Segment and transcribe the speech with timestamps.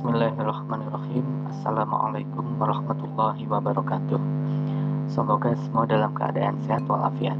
[0.00, 1.44] Bismillahirrahmanirrahim.
[1.52, 4.16] Assalamualaikum warahmatullahi wabarakatuh.
[5.12, 7.36] Semoga semua dalam keadaan sehat walafiat.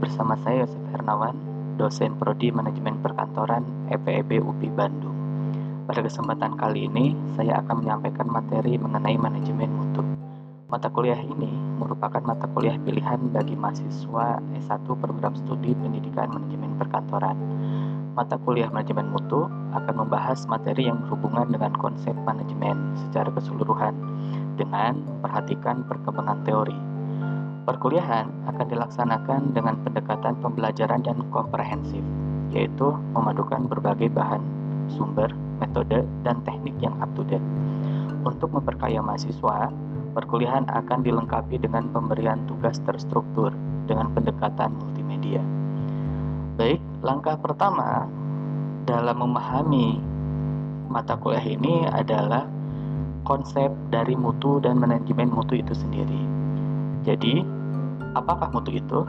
[0.00, 1.36] Bersama saya Yosef Hernawan
[1.76, 5.12] Dosen Prodi Manajemen Perkantoran EPEB UPI Bandung.
[5.84, 10.00] Pada kesempatan kali ini Saya akan menyampaikan materi mengenai manajemen mutu.
[10.72, 17.36] Mata kuliah ini merupakan mata kuliah pilihan bagi mahasiswa S1 program studi pendidikan manajemen perkantoran
[18.10, 23.94] Mata kuliah manajemen mutu akan membahas materi yang berhubungan dengan konsep manajemen secara keseluruhan
[24.58, 26.74] dengan memperhatikan perkembangan teori.
[27.70, 32.02] Perkuliahan akan dilaksanakan dengan pendekatan pembelajaran dan komprehensif,
[32.50, 34.42] yaitu memadukan berbagai bahan,
[34.90, 35.30] sumber,
[35.62, 37.44] metode, dan teknik yang up to date.
[38.26, 39.70] Untuk memperkaya mahasiswa,
[40.18, 43.54] perkuliahan akan dilengkapi dengan pemberian tugas terstruktur
[43.86, 45.59] dengan pendekatan multimedia.
[46.60, 48.04] Baik, langkah pertama
[48.84, 49.96] dalam memahami
[50.92, 52.44] mata kuliah ini adalah
[53.24, 56.20] konsep dari mutu dan manajemen mutu itu sendiri.
[57.00, 57.40] Jadi,
[58.12, 59.08] apakah mutu itu?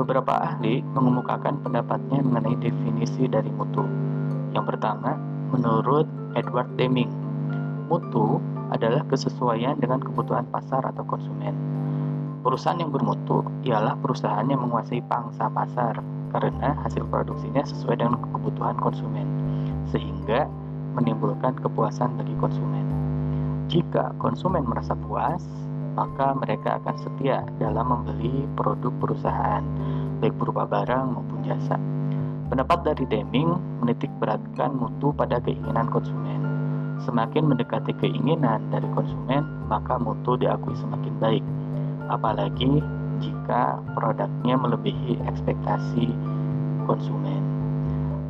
[0.00, 3.84] Beberapa ahli mengemukakan pendapatnya mengenai definisi dari mutu.
[4.56, 5.20] Yang pertama,
[5.52, 7.12] menurut Edward Deming,
[7.92, 8.40] mutu
[8.72, 11.52] adalah kesesuaian dengan kebutuhan pasar atau konsumen.
[12.40, 16.00] Perusahaan yang bermutu ialah perusahaan yang menguasai pangsa pasar
[16.32, 19.28] karena hasil produksinya sesuai dengan kebutuhan konsumen,
[19.92, 20.48] sehingga
[20.96, 22.88] menimbulkan kepuasan bagi konsumen.
[23.68, 25.44] Jika konsumen merasa puas,
[25.92, 29.60] maka mereka akan setia dalam membeli produk perusahaan,
[30.24, 31.76] baik berupa barang maupun jasa.
[32.48, 33.52] Pendapat dari Deming
[33.84, 36.40] menitik beratkan mutu pada keinginan konsumen.
[37.04, 41.44] Semakin mendekati keinginan dari konsumen, maka mutu diakui semakin baik.
[42.10, 42.82] Apalagi
[43.22, 46.10] jika produknya melebihi ekspektasi
[46.88, 47.42] konsumen.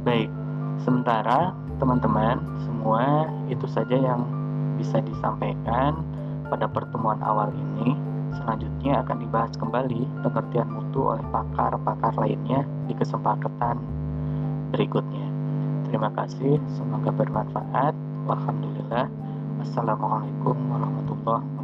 [0.04, 0.28] Baik,
[0.84, 4.26] sementara teman-teman semua itu saja yang
[4.76, 6.04] bisa disampaikan
[6.50, 7.96] pada pertemuan awal ini.
[8.30, 13.80] Selanjutnya akan dibahas kembali pengertian mutu oleh pakar-pakar lainnya di kesempatan
[14.70, 15.26] berikutnya.
[15.90, 17.94] Terima kasih, semoga bermanfaat.
[18.30, 19.10] Alhamdulillah.
[19.66, 21.59] Assalamualaikum warahmatullahi wabarakatuh.